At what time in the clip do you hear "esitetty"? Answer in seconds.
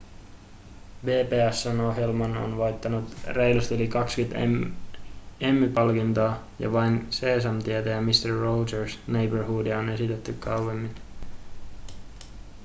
9.89-10.33